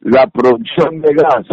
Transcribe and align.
la 0.00 0.26
producción 0.28 1.00
de 1.00 1.14
gas 1.14 1.46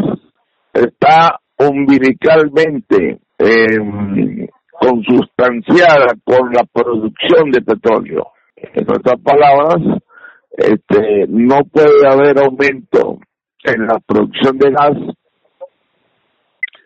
está 0.74 1.40
umbilicalmente 1.58 3.20
eh, 3.40 4.48
consustanciada 4.80 6.14
con 6.24 6.52
la 6.54 6.64
producción 6.72 7.52
de 7.52 7.62
petróleo. 7.62 8.28
En 8.56 8.84
otras 8.90 9.20
palabras, 9.22 10.00
este, 10.52 11.26
no 11.28 11.60
puede 11.72 12.08
haber 12.08 12.40
aumento 12.40 13.20
en 13.64 13.86
la 13.86 14.00
producción 14.00 14.58
de 14.58 14.72
gas, 14.72 14.98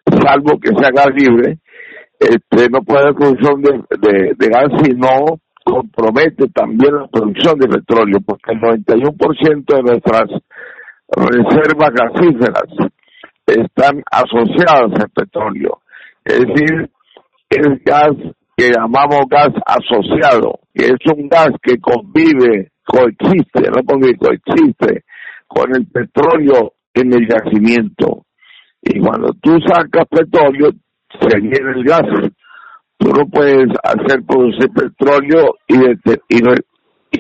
salvo 0.06 0.60
que 0.60 0.70
sea 0.76 0.90
gas 0.94 1.14
libre, 1.16 1.60
este, 2.20 2.70
no 2.70 2.82
puede 2.82 3.02
haber 3.04 3.16
producción 3.16 3.62
de, 3.62 4.34
de, 4.38 4.48
gas 4.48 4.70
si 4.84 4.92
no 4.94 5.40
compromete 5.64 6.48
también 6.50 6.96
la 6.96 7.08
producción 7.08 7.58
de 7.60 7.68
petróleo, 7.68 8.20
porque 8.26 8.52
el 8.52 8.62
91% 8.62 9.76
de 9.76 9.82
nuestras 9.84 10.30
reservas 11.16 11.92
gasíferas 11.92 12.92
están 13.46 14.02
asociadas 14.12 14.92
al 15.00 15.10
petróleo. 15.10 15.82
Es 16.24 16.40
decir, 16.40 16.90
el 17.50 17.82
gas 17.84 18.16
que 18.56 18.70
llamamos 18.70 19.22
gas 19.30 19.52
asociado, 19.66 20.60
que 20.74 20.86
es 20.86 21.14
un 21.16 21.28
gas 21.28 21.52
que 21.62 21.78
convive, 21.80 22.72
coexiste, 22.86 23.70
no 23.70 23.84
convive, 23.84 24.18
coexiste 24.18 25.04
con 25.48 25.76
el 25.76 25.86
petróleo 25.88 26.74
en 26.94 27.14
el 27.14 27.28
yacimiento. 27.28 28.26
Y 28.82 29.00
cuando 29.00 29.34
tú 29.42 29.58
sacas 29.66 30.06
petróleo, 30.10 30.72
se 31.20 31.40
viene 31.40 31.72
el 31.76 31.84
gas. 31.84 32.04
Tú 32.98 33.10
no 33.10 33.26
puedes 33.28 33.68
hacer 33.84 34.24
producir 34.28 34.70
petróleo 34.70 35.56
y, 35.68 35.76
y, 35.76 36.42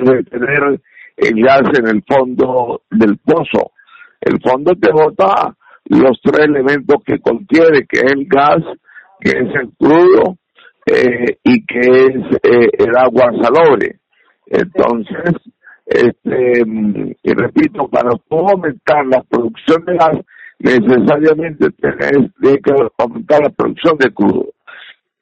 detener 0.01 0.79
el 1.17 1.43
gas 1.43 1.63
en 1.77 1.87
el 1.87 2.03
fondo 2.07 2.83
del 2.89 3.17
pozo. 3.17 3.71
El 4.21 4.39
fondo 4.41 4.73
te 4.75 4.91
bota 4.91 5.55
los 5.85 6.19
tres 6.21 6.45
elementos 6.45 6.97
que 7.05 7.19
contiene, 7.19 7.85
que 7.89 7.99
es 7.99 8.13
el 8.13 8.25
gas, 8.27 8.63
que 9.19 9.31
es 9.31 9.55
el 9.55 9.69
crudo 9.77 10.37
eh, 10.85 11.37
y 11.43 11.65
que 11.65 11.79
es 11.79 12.15
eh, 12.43 12.69
el 12.77 12.97
agua 12.97 13.31
salobre. 13.41 13.99
Entonces, 14.45 15.35
este, 15.85 16.63
y 17.23 17.33
repito, 17.33 17.87
para 17.87 18.11
aumentar 18.29 19.05
la 19.07 19.23
producción 19.23 19.83
de 19.85 19.97
gas, 19.97 20.17
necesariamente 20.59 21.69
tienes 21.71 22.31
que 22.63 22.73
aumentar 22.97 23.41
la 23.41 23.49
producción 23.49 23.97
de 23.97 24.13
crudo. 24.13 24.49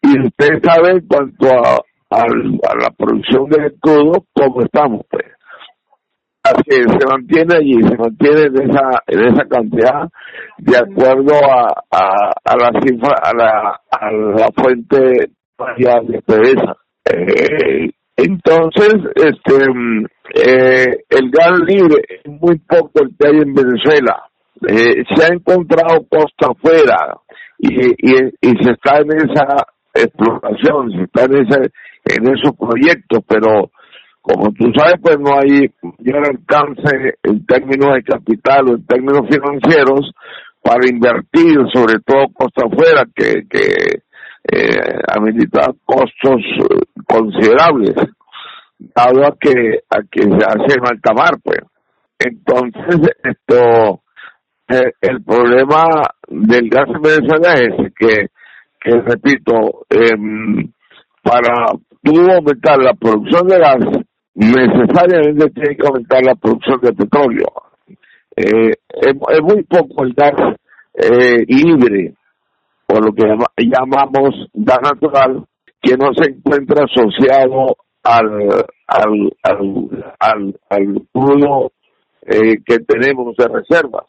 Y 0.02 0.20
usted 0.28 0.62
sabe 0.64 0.92
en 0.92 1.08
cuanto 1.08 1.48
a, 1.48 1.82
a, 2.12 2.26
la 2.80 2.90
producción 2.98 3.50
de 3.50 3.74
crudo, 3.80 4.26
cómo 4.34 4.62
estamos, 4.62 5.06
pues. 5.10 5.26
Se 6.68 7.06
mantiene 7.08 7.56
allí, 7.56 7.82
se 7.82 7.98
mantiene 7.98 8.42
en 8.44 8.70
esa, 8.70 9.04
en 9.08 9.20
esa 9.34 9.46
cantidad 9.46 10.10
de 10.58 10.78
acuerdo 10.78 11.34
a, 11.36 11.84
a, 11.92 12.32
a 12.44 12.58
la 12.58 12.82
cifra, 12.82 13.16
a 13.22 13.34
la, 13.36 13.80
a 13.92 14.12
la 14.12 14.50
fuente 14.56 15.00
de 15.00 15.30
PDVSA. 15.58 16.78
Eh, 17.06 17.92
entonces, 18.18 18.96
este, 19.16 19.66
eh, 20.36 20.98
el 21.10 21.32
gas 21.32 21.60
libre 21.66 22.02
es 22.08 22.32
muy 22.32 22.60
poco 22.60 22.92
el 23.02 23.16
que 23.18 23.28
hay 23.28 23.38
en 23.42 23.54
Venezuela. 23.54 24.24
Eh, 24.68 25.04
se 25.16 25.24
ha 25.24 25.34
encontrado 25.34 26.06
costa 26.10 26.48
afuera 26.52 27.16
y, 27.58 27.92
y, 27.92 28.16
y 28.42 28.64
se 28.64 28.72
está 28.72 28.98
en 28.98 29.30
esa 29.30 29.66
exploración, 29.94 30.92
se 30.92 31.04
está 31.04 31.24
en, 31.26 31.46
ese, 31.46 31.72
en 32.06 32.28
esos 32.28 32.56
proyectos, 32.58 33.20
pero 33.28 33.72
como 34.30 34.52
tú 34.54 34.72
sabes, 34.78 34.96
pues 35.02 35.18
no 35.20 35.32
hay 35.40 35.72
mayor 35.82 36.28
alcance 36.28 37.16
en 37.24 37.46
términos 37.48 37.96
de 37.96 38.04
capital 38.04 38.70
o 38.70 38.76
en 38.76 38.86
términos 38.86 39.22
financieros 39.28 40.12
para 40.62 40.88
invertir, 40.88 41.58
sobre 41.74 42.00
todo 42.06 42.28
costa 42.34 42.68
afuera, 42.68 43.06
que, 43.16 43.48
que 43.50 44.04
eh, 44.52 45.00
costos 45.84 46.42
eh, 46.60 47.02
considerables, 47.08 47.96
dado 48.78 49.26
a 49.26 49.36
que, 49.40 49.80
a 49.90 50.02
que 50.10 50.22
se 50.22 50.46
hace 50.46 50.78
en 50.78 50.86
alta 50.86 51.14
mar, 51.14 51.40
pues. 51.44 51.60
Entonces, 52.20 53.12
esto, 53.24 54.02
eh, 54.68 54.92
el 55.02 55.24
problema 55.24 55.86
del 56.28 56.70
gas 56.70 56.88
en 56.88 57.02
Venezuela 57.02 57.54
es 57.54 57.94
que, 57.98 58.28
que 58.80 59.02
repito, 59.02 59.86
eh, 59.90 60.70
para 61.24 61.74
tú 62.04 62.32
aumentar 62.32 62.78
la 62.80 62.94
producción 62.94 63.48
de 63.48 63.58
gas, 63.58 64.06
necesariamente 64.40 65.50
tiene 65.50 65.76
que 65.76 65.86
aumentar 65.86 66.24
la 66.24 66.36
producción 66.36 66.80
de 66.82 66.94
petróleo. 66.94 67.48
Eh, 68.36 68.72
es, 69.02 69.42
muy 69.42 69.64
poco 69.64 70.04
el 70.04 70.14
gas 70.14 70.56
eh, 70.94 71.44
libre 71.46 72.14
o 72.88 73.00
lo 73.00 73.12
que 73.12 73.26
llamamos 73.58 74.48
gas 74.54 74.80
natural, 74.82 75.44
que 75.82 75.96
no 75.98 76.14
se 76.14 76.32
encuentra 76.32 76.86
asociado 76.86 77.76
al, 78.04 78.66
al, 78.88 79.34
al, 80.20 80.60
al, 80.70 81.02
crudo 81.12 81.72
eh, 82.26 82.58
que 82.66 82.80
tenemos 82.80 83.36
de 83.36 83.48
reservas. 83.48 84.06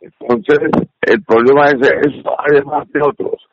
Entonces, 0.00 0.58
el 1.00 1.22
problema 1.24 1.66
es 1.68 1.90
eso, 2.06 2.36
además 2.38 2.86
de 2.92 3.00
otros. 3.02 3.46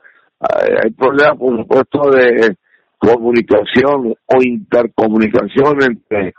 Hay 0.84 0.92
problemas, 0.92 1.38
por 1.38 1.58
supuesto, 1.58 2.12
de 2.12 2.56
comunicación 3.02 4.14
o 4.14 4.42
intercomunicación 4.44 5.78
entre 5.82 6.34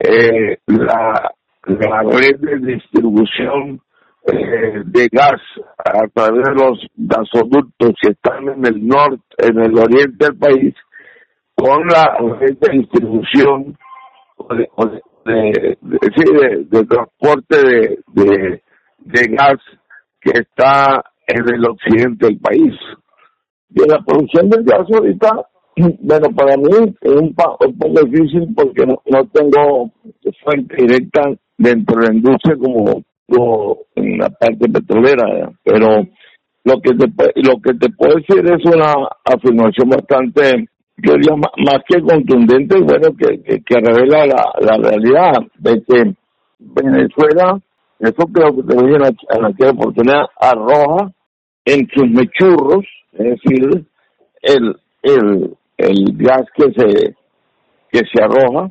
eh, 0.00 0.58
la, 0.66 1.32
la 1.64 2.02
red 2.02 2.40
de 2.40 2.74
distribución 2.74 3.80
eh, 4.26 4.82
de 4.84 5.08
gas 5.12 5.40
a 5.78 6.08
través 6.12 6.44
de 6.44 6.54
los 6.54 6.86
gasoductos 6.96 7.92
que 8.02 8.10
están 8.10 8.48
en 8.48 8.66
el 8.66 8.86
norte, 8.86 9.22
en 9.38 9.58
el 9.60 9.78
oriente 9.78 10.26
del 10.26 10.36
país, 10.36 10.74
con 11.54 11.86
la 11.86 12.18
red 12.40 12.56
de 12.58 12.78
distribución 12.78 13.78
de, 15.24 15.78
de, 16.70 16.84
transporte 16.84 17.56
de, 17.56 17.98
de, 18.08 18.62
de 18.98 19.26
gas 19.28 19.58
que 20.20 20.32
está 20.40 21.04
en 21.28 21.54
el 21.54 21.64
occidente 21.64 22.26
del 22.26 22.38
país. 22.38 22.74
De 23.68 23.86
la 23.86 24.00
producción 24.02 24.48
del 24.48 24.64
gas 24.64 24.86
ahorita, 24.92 25.46
bueno, 26.00 26.28
para 26.34 26.56
mí 26.56 26.94
es 27.00 27.12
un, 27.12 27.34
poco 27.34 27.66
difícil 28.06 28.54
porque 28.54 28.86
no, 28.86 29.00
no 29.06 29.24
tengo 29.32 29.90
fuente 30.44 30.76
directa 30.76 31.22
dentro 31.56 32.00
de 32.00 32.08
la 32.08 32.14
industria 32.14 32.56
como 32.56 33.02
en 33.94 34.18
la 34.18 34.30
parte 34.30 34.68
petrolera, 34.68 35.50
pero 35.62 36.06
lo 36.64 36.80
que 36.80 36.94
te 36.94 37.06
lo 37.42 37.60
que 37.60 37.74
te 37.74 37.88
puedo 37.90 38.16
decir 38.16 38.44
es 38.44 38.64
una 38.64 38.92
afirmación 39.24 39.88
bastante 39.88 40.68
yo 40.98 41.14
diría 41.14 41.36
más 41.36 41.78
que 41.88 42.00
contundente 42.00 42.78
bueno 42.80 43.08
que, 43.16 43.62
que, 43.62 43.80
revela 43.80 44.26
la, 44.26 44.52
la 44.60 44.90
realidad 44.90 45.32
de 45.58 45.82
que 45.82 46.14
Venezuela 46.58 47.58
eso 48.00 48.26
creo 48.32 48.54
que 48.56 48.62
te 48.62 48.74
dije 48.74 48.96
en, 48.96 49.38
en 49.38 49.44
aquella 49.44 49.70
oportunidad 49.70 50.26
arroja 50.40 51.10
en 51.64 51.88
sus 51.94 52.10
mechurros 52.10 52.84
es 53.12 53.24
decir 53.24 53.86
el 54.42 54.76
el 55.02 55.56
el 55.78 56.16
gas 56.16 56.44
que 56.54 56.72
se 56.72 57.14
que 57.90 58.00
se 58.12 58.22
arroja 58.22 58.70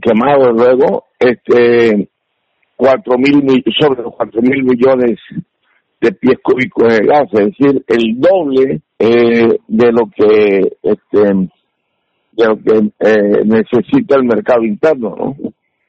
quemado 0.00 0.52
luego 0.52 1.04
este 1.18 2.08
cuatro 2.76 3.18
mil 3.18 3.64
sobre 3.78 4.02
los 4.02 4.14
cuatro 4.14 4.40
mil 4.42 4.62
millones 4.62 5.18
de 6.00 6.12
pies 6.12 6.38
cúbicos 6.42 6.88
de 6.96 7.06
gas, 7.06 7.28
es 7.32 7.46
decir, 7.46 7.84
el 7.86 8.20
doble 8.20 8.82
eh, 8.98 9.58
de 9.66 9.92
lo 9.92 10.10
que 10.14 10.76
este 10.82 11.48
de 12.32 12.46
lo 12.46 12.56
que 12.56 12.90
eh, 13.00 13.44
necesita 13.44 14.16
el 14.16 14.24
mercado 14.24 14.64
interno, 14.64 15.14
¿no? 15.16 15.36